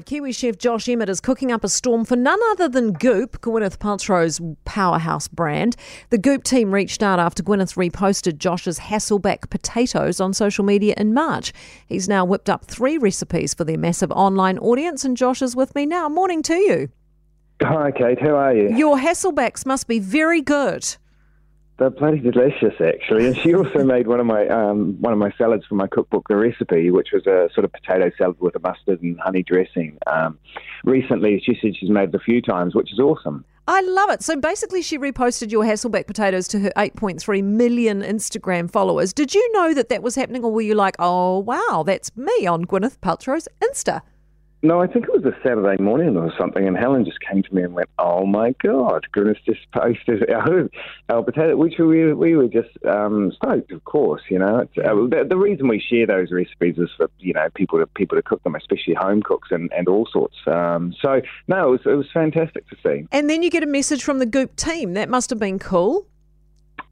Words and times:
Kiwi 0.00 0.32
chef 0.32 0.58
Josh 0.58 0.86
Emett 0.86 1.08
is 1.08 1.20
cooking 1.20 1.52
up 1.52 1.64
a 1.64 1.68
storm 1.68 2.04
for 2.04 2.16
none 2.16 2.38
other 2.50 2.68
than 2.68 2.92
Goop, 2.92 3.40
Gwyneth 3.40 3.78
Paltrow's 3.78 4.40
powerhouse 4.64 5.28
brand. 5.28 5.76
The 6.10 6.18
Goop 6.18 6.44
team 6.44 6.72
reached 6.72 7.02
out 7.02 7.18
after 7.18 7.42
Gwyneth 7.42 7.76
reposted 7.76 8.38
Josh's 8.38 8.78
Hasselback 8.78 9.50
potatoes 9.50 10.20
on 10.20 10.32
social 10.34 10.64
media 10.64 10.94
in 10.96 11.14
March. 11.14 11.52
He's 11.86 12.08
now 12.08 12.24
whipped 12.24 12.50
up 12.50 12.64
three 12.64 12.98
recipes 12.98 13.54
for 13.54 13.64
their 13.64 13.78
massive 13.78 14.12
online 14.12 14.58
audience, 14.58 15.04
and 15.04 15.16
Josh 15.16 15.42
is 15.42 15.56
with 15.56 15.74
me 15.74 15.86
now. 15.86 16.08
Morning 16.08 16.42
to 16.42 16.54
you. 16.54 16.88
Hi, 17.62 17.90
Kate. 17.90 18.20
How 18.20 18.36
are 18.36 18.54
you? 18.54 18.74
Your 18.74 18.96
Hasselbacks 18.96 19.66
must 19.66 19.86
be 19.86 19.98
very 19.98 20.40
good. 20.40 20.96
They're 21.80 21.88
bloody 21.88 22.18
delicious, 22.18 22.74
actually. 22.78 23.26
And 23.26 23.38
she 23.38 23.54
also 23.54 23.82
made 23.84 24.06
one 24.06 24.20
of 24.20 24.26
my 24.26 24.46
um, 24.48 25.00
one 25.00 25.14
of 25.14 25.18
my 25.18 25.32
salads 25.38 25.64
for 25.66 25.76
my 25.76 25.86
cookbook, 25.86 26.28
the 26.28 26.36
recipe, 26.36 26.90
which 26.90 27.08
was 27.10 27.26
a 27.26 27.48
sort 27.54 27.64
of 27.64 27.72
potato 27.72 28.10
salad 28.18 28.36
with 28.38 28.54
a 28.54 28.58
mustard 28.58 29.00
and 29.00 29.18
honey 29.18 29.42
dressing. 29.42 29.96
Um, 30.06 30.38
recently, 30.84 31.42
she 31.42 31.58
said 31.58 31.74
she's 31.74 31.88
made 31.88 32.10
it 32.10 32.14
a 32.14 32.18
few 32.18 32.42
times, 32.42 32.74
which 32.74 32.92
is 32.92 32.98
awesome. 32.98 33.46
I 33.66 33.80
love 33.80 34.10
it. 34.10 34.22
So 34.22 34.36
basically, 34.36 34.82
she 34.82 34.98
reposted 34.98 35.50
your 35.50 35.64
Hasselback 35.64 36.06
potatoes 36.06 36.48
to 36.48 36.58
her 36.58 36.72
8.3 36.76 37.42
million 37.42 38.02
Instagram 38.02 38.70
followers. 38.70 39.14
Did 39.14 39.34
you 39.34 39.52
know 39.52 39.72
that 39.72 39.88
that 39.88 40.02
was 40.02 40.16
happening, 40.16 40.44
or 40.44 40.52
were 40.52 40.60
you 40.60 40.74
like, 40.74 40.96
oh, 40.98 41.38
wow, 41.38 41.82
that's 41.86 42.14
me 42.14 42.46
on 42.46 42.66
Gwyneth 42.66 42.98
Paltrow's 42.98 43.48
Insta? 43.62 44.02
No, 44.62 44.82
I 44.82 44.86
think 44.86 45.06
it 45.06 45.12
was 45.12 45.24
a 45.24 45.34
Saturday 45.42 45.82
morning 45.82 46.18
or 46.18 46.30
something, 46.38 46.66
and 46.66 46.76
Helen 46.76 47.06
just 47.06 47.18
came 47.20 47.42
to 47.42 47.54
me 47.54 47.62
and 47.62 47.72
went, 47.72 47.88
"Oh 47.98 48.26
my 48.26 48.54
God, 48.62 49.06
goodness, 49.12 49.38
just 49.46 49.60
posted 49.72 50.30
our, 50.32 50.68
our 51.08 51.22
potato," 51.22 51.56
which 51.56 51.78
we 51.78 52.12
we 52.12 52.36
were 52.36 52.48
just 52.48 52.68
um, 52.84 53.32
stoked, 53.32 53.72
of 53.72 53.84
course. 53.84 54.22
You 54.28 54.40
know, 54.40 54.60
uh, 54.60 54.66
the, 54.76 55.26
the, 55.28 55.36
reason 55.38 55.66
we 55.66 55.80
share 55.80 56.06
those 56.06 56.30
recipes 56.30 56.76
is 56.76 56.90
for 56.96 57.10
you 57.20 57.32
know 57.32 57.48
people 57.54 57.78
to 57.78 57.86
people 57.86 58.18
to 58.18 58.22
cook 58.22 58.42
them, 58.42 58.54
especially 58.54 58.94
home 58.94 59.22
cooks 59.22 59.48
and, 59.50 59.72
and 59.72 59.88
all 59.88 60.06
sorts. 60.12 60.36
Um, 60.46 60.94
so 61.00 61.22
no, 61.48 61.68
it 61.68 61.70
was 61.70 61.80
it 61.86 61.96
was 61.96 62.10
fantastic 62.12 62.68
to 62.68 62.76
see. 62.84 63.06
And 63.12 63.30
then 63.30 63.42
you 63.42 63.48
get 63.48 63.62
a 63.62 63.66
message 63.66 64.04
from 64.04 64.18
the 64.18 64.26
Goop 64.26 64.56
team. 64.56 64.92
That 64.92 65.08
must 65.08 65.30
have 65.30 65.38
been 65.38 65.58
cool. 65.58 66.06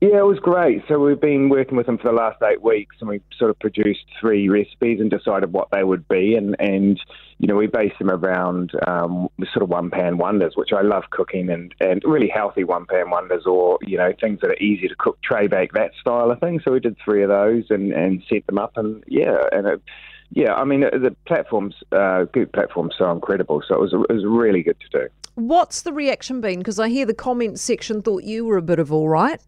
Yeah, 0.00 0.18
it 0.18 0.27
was 0.27 0.38
great. 0.38 0.84
So 0.86 1.00
we've 1.00 1.20
been 1.20 1.48
working 1.48 1.77
with 1.77 1.86
them 1.86 1.98
for 1.98 2.08
the 2.08 2.14
last 2.14 2.41
eight 2.42 2.62
weeks, 2.62 2.94
and 3.00 3.08
we 3.08 3.20
sort 3.36 3.50
of 3.50 3.58
produced 3.58 4.04
three 4.20 4.48
recipes 4.48 5.00
and 5.00 5.10
decided 5.10 5.52
what 5.52 5.68
they 5.72 5.82
would 5.82 6.06
be, 6.06 6.36
and 6.36 6.54
and 6.60 7.00
you 7.38 7.48
know 7.48 7.56
we 7.56 7.66
based 7.66 7.98
them 7.98 8.10
around 8.10 8.70
um, 8.86 9.28
sort 9.52 9.64
of 9.64 9.70
one 9.70 9.91
pan 9.91 10.16
wonders, 10.16 10.52
which 10.54 10.72
I 10.72 10.82
love 10.82 11.04
cooking, 11.10 11.50
and 11.50 11.74
and 11.80 12.00
really 12.04 12.28
healthy 12.28 12.62
one 12.62 12.86
pan 12.86 13.10
wonders, 13.10 13.44
or 13.44 13.78
you 13.82 13.98
know 13.98 14.12
things 14.20 14.38
that 14.41 14.50
are 14.50 14.62
easy 14.62 14.86
to 14.86 14.94
cook, 14.96 15.20
tray 15.20 15.48
bake, 15.48 15.72
that 15.72 15.91
style 16.00 16.30
of 16.30 16.38
thing. 16.38 16.60
So 16.64 16.70
we 16.70 16.78
did 16.78 16.96
three 17.04 17.24
of 17.24 17.30
those 17.30 17.64
and 17.69 17.92
and 17.92 18.22
set 18.28 18.46
them 18.46 18.58
up, 18.58 18.76
and 18.76 19.02
yeah, 19.08 19.36
and 19.50 19.66
it, 19.66 19.82
yeah, 20.30 20.54
I 20.54 20.64
mean 20.64 20.82
the 20.82 21.16
platforms, 21.26 21.74
uh, 21.91 22.24
good 22.32 22.52
platforms, 22.52 22.94
so 22.96 23.10
incredible. 23.10 23.64
So 23.66 23.74
it 23.74 23.80
was 23.80 23.92
it 23.92 24.14
was 24.14 24.24
really 24.24 24.62
good 24.62 24.76
to 24.78 25.00
do. 25.00 25.08
What's 25.34 25.82
the 25.82 25.92
reaction 25.92 26.41
been? 26.41 26.58
Because 26.58 26.78
I 26.78 26.88
hear 26.88 27.04
the 27.04 27.14
comments 27.14 27.62
section 27.62 28.00
thought 28.00 28.22
you 28.22 28.44
were 28.44 28.58
a 28.58 28.62
bit 28.62 28.78
of 28.78 28.92
all 28.92 29.08
right. 29.08 29.41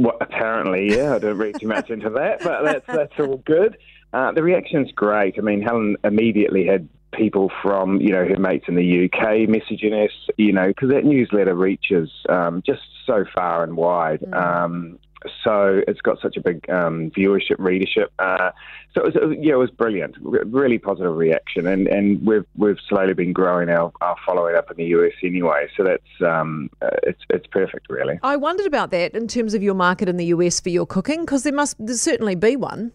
Well, 0.00 0.16
apparently, 0.18 0.96
yeah. 0.96 1.16
I 1.16 1.18
don't 1.18 1.36
read 1.36 1.60
too 1.60 1.68
much 1.68 1.90
into 1.90 2.08
that, 2.08 2.42
but 2.42 2.64
that's 2.64 2.86
that's 2.86 3.20
all 3.20 3.36
good. 3.36 3.76
Uh, 4.14 4.32
the 4.32 4.42
reaction's 4.42 4.90
great. 4.92 5.34
I 5.36 5.42
mean, 5.42 5.60
Helen 5.60 5.98
immediately 6.04 6.64
had 6.64 6.88
people 7.12 7.52
from 7.62 8.00
you 8.00 8.08
know 8.08 8.24
her 8.24 8.38
mates 8.38 8.64
in 8.66 8.76
the 8.76 9.04
UK 9.04 9.46
messaging 9.46 9.92
us, 10.02 10.10
you 10.38 10.54
know, 10.54 10.68
because 10.68 10.88
that 10.88 11.04
newsletter 11.04 11.54
reaches 11.54 12.08
um, 12.30 12.62
just 12.64 12.80
so 13.04 13.26
far 13.34 13.62
and 13.62 13.76
wide. 13.76 14.20
Mm. 14.20 14.34
Um, 14.34 14.98
so 15.44 15.82
it's 15.86 16.00
got 16.00 16.20
such 16.20 16.36
a 16.36 16.40
big 16.40 16.68
um, 16.70 17.10
viewership, 17.10 17.56
readership. 17.58 18.12
Uh, 18.18 18.50
so 18.94 19.04
it 19.04 19.14
was, 19.14 19.36
yeah, 19.38 19.54
it 19.54 19.58
was 19.58 19.70
brilliant. 19.70 20.16
Really 20.20 20.78
positive 20.78 21.16
reaction, 21.16 21.66
and, 21.66 21.86
and 21.88 22.24
we've 22.26 22.44
we've 22.56 22.78
slowly 22.88 23.14
been 23.14 23.32
growing 23.32 23.68
our, 23.68 23.92
our 24.00 24.16
following 24.26 24.56
up 24.56 24.70
in 24.70 24.76
the 24.78 24.86
US 24.86 25.12
anyway. 25.22 25.68
So 25.76 25.84
that's 25.84 26.02
um, 26.24 26.70
uh, 26.82 26.90
it's 27.02 27.20
it's 27.28 27.46
perfect, 27.46 27.88
really. 27.88 28.18
I 28.22 28.36
wondered 28.36 28.66
about 28.66 28.90
that 28.90 29.14
in 29.14 29.28
terms 29.28 29.54
of 29.54 29.62
your 29.62 29.74
market 29.74 30.08
in 30.08 30.16
the 30.16 30.26
US 30.26 30.60
for 30.60 30.70
your 30.70 30.86
cooking, 30.86 31.20
because 31.20 31.42
there 31.42 31.52
must 31.52 31.76
there 31.78 31.96
certainly 31.96 32.34
be 32.34 32.56
one. 32.56 32.92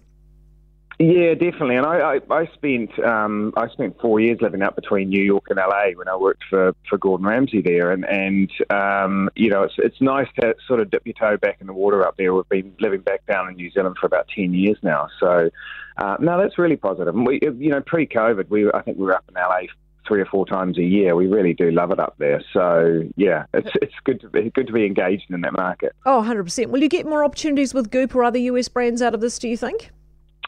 Yeah, 0.97 1.33
definitely. 1.33 1.75
And 1.75 1.85
I, 1.85 2.15
I, 2.15 2.33
I 2.33 2.45
spent 2.53 2.97
um, 2.99 3.53
I 3.57 3.67
spent 3.69 3.99
four 3.99 4.19
years 4.21 4.39
living 4.41 4.61
up 4.61 4.75
between 4.75 5.09
New 5.09 5.21
York 5.21 5.45
and 5.49 5.57
LA 5.57 5.89
when 5.95 6.07
I 6.07 6.15
worked 6.15 6.43
for, 6.49 6.73
for 6.89 6.97
Gordon 6.97 7.27
Ramsay 7.27 7.61
there, 7.61 7.91
and 7.91 8.05
and 8.05 8.49
um, 8.69 9.29
you 9.35 9.49
know 9.49 9.63
it's 9.63 9.73
it's 9.77 9.99
nice 9.99 10.27
to 10.39 10.55
sort 10.67 10.79
of 10.79 10.89
dip 10.89 11.05
your 11.05 11.13
toe 11.13 11.37
back 11.37 11.57
in 11.59 11.67
the 11.67 11.73
water 11.73 12.07
up 12.07 12.15
there. 12.17 12.33
We've 12.33 12.47
been 12.47 12.73
living 12.79 13.01
back 13.01 13.25
down 13.25 13.49
in 13.49 13.55
New 13.55 13.69
Zealand 13.71 13.97
for 13.99 14.07
about 14.07 14.29
ten 14.33 14.53
years 14.53 14.77
now, 14.83 15.09
so 15.19 15.49
uh, 15.97 16.15
no, 16.21 16.41
that's 16.41 16.57
really 16.57 16.77
positive. 16.77 17.13
And 17.13 17.27
we 17.27 17.39
you 17.41 17.71
know 17.71 17.81
pre-COVID, 17.81 18.49
we 18.49 18.71
I 18.71 18.81
think 18.81 18.97
we 18.97 19.05
were 19.05 19.15
up 19.15 19.25
in 19.27 19.35
LA 19.35 19.67
three 20.07 20.21
or 20.21 20.25
four 20.25 20.45
times 20.45 20.77
a 20.77 20.83
year. 20.83 21.15
We 21.15 21.27
really 21.27 21.53
do 21.53 21.71
love 21.71 21.91
it 21.91 21.99
up 21.99 22.15
there. 22.19 22.41
So 22.53 23.03
yeah, 23.17 23.47
it's 23.53 23.71
it's 23.81 23.95
good 24.05 24.21
to 24.21 24.29
be 24.29 24.49
good 24.49 24.67
to 24.67 24.73
be 24.73 24.85
engaged 24.85 25.25
in 25.29 25.41
that 25.41 25.53
market. 25.53 25.93
Oh, 26.05 26.17
100 26.17 26.43
percent. 26.45 26.71
Will 26.71 26.81
you 26.81 26.89
get 26.89 27.05
more 27.05 27.25
opportunities 27.25 27.73
with 27.73 27.91
Goop 27.91 28.15
or 28.15 28.23
other 28.23 28.39
US 28.39 28.69
brands 28.69 29.01
out 29.01 29.13
of 29.13 29.19
this? 29.19 29.37
Do 29.37 29.49
you 29.49 29.57
think? 29.57 29.91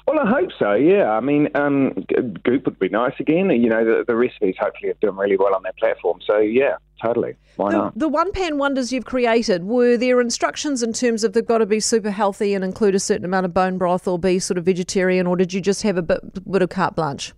Well, 0.07 0.19
I 0.21 0.29
hope 0.29 0.51
so. 0.57 0.73
Yeah, 0.73 1.09
I 1.09 1.19
mean, 1.19 1.49
um, 1.53 1.91
Goop 2.43 2.63
would 2.63 2.79
be 2.79 2.87
nice 2.87 3.15
again. 3.19 3.49
You 3.49 3.69
know, 3.69 3.83
the, 3.83 4.05
the 4.07 4.15
recipes 4.15 4.55
hopefully 4.57 4.91
are 4.91 4.97
doing 5.01 5.17
really 5.17 5.35
well 5.35 5.53
on 5.53 5.63
their 5.63 5.73
platform. 5.77 6.21
So 6.25 6.37
yeah, 6.37 6.77
totally. 7.03 7.35
Why 7.57 7.71
the, 7.71 7.77
not? 7.77 7.99
The 7.99 8.07
one 8.07 8.31
pan 8.31 8.57
wonders 8.57 8.93
you've 8.93 9.03
created 9.03 9.65
were 9.65 9.97
there 9.97 10.21
instructions 10.21 10.81
in 10.81 10.93
terms 10.93 11.25
of 11.25 11.33
they've 11.33 11.45
got 11.45 11.57
to 11.57 11.65
be 11.65 11.81
super 11.81 12.09
healthy 12.09 12.53
and 12.53 12.63
include 12.63 12.95
a 12.95 12.99
certain 12.99 13.25
amount 13.25 13.47
of 13.47 13.53
bone 13.53 13.77
broth 13.77 14.07
or 14.07 14.17
be 14.17 14.39
sort 14.39 14.57
of 14.57 14.63
vegetarian, 14.63 15.27
or 15.27 15.35
did 15.35 15.51
you 15.51 15.59
just 15.59 15.83
have 15.83 15.97
a 15.97 16.01
bit, 16.01 16.49
bit 16.49 16.61
of 16.61 16.69
carte 16.69 16.95
blanche? 16.95 17.33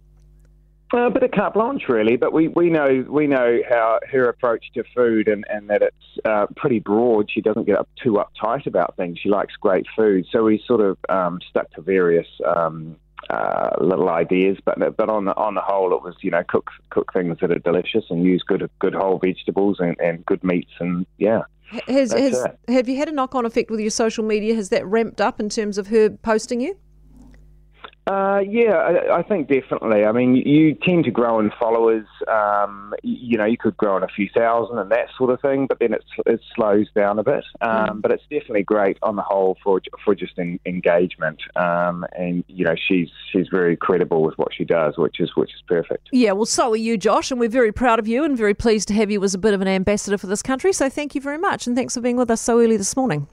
A 0.93 1.09
bit 1.09 1.23
of 1.23 1.31
carte 1.31 1.53
blanche, 1.53 1.83
really, 1.87 2.15
but 2.15 2.33
we, 2.33 2.47
we 2.47 2.69
know 2.69 3.05
we 3.07 3.27
know 3.27 3.59
how 3.69 3.99
her 4.11 4.27
approach 4.27 4.65
to 4.73 4.83
food 4.95 5.27
and, 5.27 5.45
and 5.49 5.69
that 5.69 5.81
it's 5.81 6.25
uh, 6.25 6.47
pretty 6.55 6.79
broad. 6.79 7.29
She 7.31 7.41
doesn't 7.41 7.65
get 7.65 7.77
up 7.77 7.89
too 8.01 8.19
uptight 8.19 8.65
about 8.65 8.95
things. 8.95 9.19
She 9.21 9.29
likes 9.29 9.53
great 9.55 9.85
food, 9.95 10.25
so 10.31 10.43
we 10.43 10.63
sort 10.65 10.81
of 10.81 10.97
um, 11.09 11.39
stuck 11.49 11.69
to 11.71 11.81
various 11.81 12.27
um, 12.45 12.97
uh, 13.29 13.69
little 13.79 14.09
ideas. 14.09 14.57
But 14.65 14.97
but 14.97 15.09
on 15.09 15.25
the 15.25 15.35
on 15.35 15.55
the 15.55 15.61
whole, 15.61 15.93
it 15.93 16.01
was 16.01 16.15
you 16.21 16.31
know 16.31 16.43
cook 16.47 16.71
cook 16.89 17.13
things 17.13 17.37
that 17.41 17.51
are 17.51 17.59
delicious 17.59 18.05
and 18.09 18.23
use 18.23 18.43
good 18.45 18.67
good 18.79 18.95
whole 18.95 19.19
vegetables 19.19 19.77
and, 19.79 19.95
and 19.99 20.25
good 20.25 20.43
meats 20.43 20.71
and 20.79 21.05
yeah. 21.17 21.43
Has, 21.87 22.11
has 22.13 22.47
have 22.67 22.89
you 22.89 22.97
had 22.97 23.09
a 23.09 23.11
knock 23.11 23.35
on 23.35 23.45
effect 23.45 23.69
with 23.69 23.79
your 23.79 23.91
social 23.91 24.23
media? 24.23 24.55
Has 24.55 24.69
that 24.69 24.83
ramped 24.87 25.21
up 25.21 25.39
in 25.39 25.49
terms 25.49 25.77
of 25.77 25.87
her 25.87 26.09
posting 26.09 26.61
you? 26.61 26.75
Uh, 28.09 28.39
yeah, 28.39 28.73
I, 28.73 29.19
I, 29.19 29.21
think 29.21 29.47
definitely. 29.47 30.03
I 30.03 30.11
mean, 30.11 30.35
you 30.35 30.73
tend 30.73 31.03
to 31.03 31.11
grow 31.11 31.39
in 31.39 31.51
followers. 31.59 32.07
Um, 32.27 32.95
you 33.03 33.37
know, 33.37 33.45
you 33.45 33.55
could 33.55 33.77
grow 33.77 33.97
in 33.97 34.03
a 34.03 34.07
few 34.07 34.27
thousand 34.35 34.79
and 34.79 34.89
that 34.89 35.09
sort 35.15 35.29
of 35.29 35.39
thing, 35.41 35.67
but 35.67 35.77
then 35.77 35.93
it, 35.93 36.03
it 36.25 36.41
slows 36.55 36.87
down 36.95 37.19
a 37.19 37.23
bit. 37.23 37.43
Um, 37.61 37.69
mm. 37.69 38.01
But 38.01 38.09
it's 38.09 38.23
definitely 38.23 38.63
great 38.63 38.97
on 39.03 39.15
the 39.15 39.21
whole 39.21 39.59
for 39.63 39.79
for 40.03 40.15
just 40.15 40.39
in, 40.39 40.59
engagement. 40.65 41.39
Um, 41.55 42.03
and 42.17 42.43
you 42.47 42.65
know, 42.65 42.73
she's 42.75 43.09
she's 43.31 43.47
very 43.51 43.77
credible 43.77 44.23
with 44.23 44.39
what 44.39 44.55
she 44.55 44.65
does, 44.65 44.97
which 44.97 45.19
is 45.19 45.35
which 45.35 45.53
is 45.53 45.61
perfect. 45.67 46.09
Yeah, 46.11 46.31
well, 46.31 46.47
so 46.47 46.71
are 46.71 46.75
you, 46.75 46.97
Josh, 46.97 47.29
and 47.29 47.39
we're 47.39 47.47
very 47.47 47.71
proud 47.71 47.99
of 47.99 48.07
you 48.07 48.23
and 48.23 48.35
very 48.35 48.55
pleased 48.55 48.87
to 48.87 48.95
have 48.95 49.11
you 49.11 49.23
as 49.23 49.35
a 49.35 49.37
bit 49.37 49.53
of 49.53 49.61
an 49.61 49.67
ambassador 49.67 50.17
for 50.17 50.25
this 50.25 50.41
country. 50.41 50.73
So 50.73 50.89
thank 50.89 51.13
you 51.13 51.21
very 51.21 51.37
much, 51.37 51.67
and 51.67 51.75
thanks 51.75 51.93
for 51.93 52.01
being 52.01 52.17
with 52.17 52.31
us 52.31 52.41
so 52.41 52.59
early 52.59 52.77
this 52.77 52.95
morning. 52.95 53.27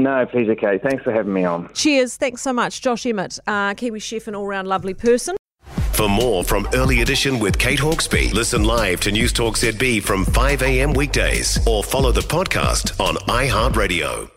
No, 0.00 0.26
pleasure, 0.26 0.54
Kate. 0.54 0.82
Thanks 0.82 1.04
for 1.04 1.12
having 1.12 1.32
me 1.32 1.44
on. 1.44 1.72
Cheers. 1.74 2.16
Thanks 2.16 2.42
so 2.42 2.52
much. 2.52 2.80
Josh 2.80 3.04
Emett, 3.04 3.38
uh, 3.46 3.74
Kiwi 3.74 4.00
chef 4.00 4.26
and 4.26 4.34
all 4.34 4.46
round 4.46 4.66
lovely 4.66 4.94
person. 4.94 5.36
For 5.92 6.08
more 6.08 6.42
from 6.42 6.66
Early 6.72 7.02
Edition 7.02 7.38
with 7.38 7.58
Kate 7.58 7.78
Hawkesby, 7.78 8.32
listen 8.32 8.64
live 8.64 9.00
to 9.00 9.12
News 9.12 9.34
Talk 9.34 9.56
ZB 9.56 10.02
from 10.02 10.24
5 10.24 10.62
a.m. 10.62 10.94
weekdays 10.94 11.58
or 11.66 11.84
follow 11.84 12.10
the 12.10 12.22
podcast 12.22 12.98
on 13.04 13.16
iHeartRadio. 13.28 14.30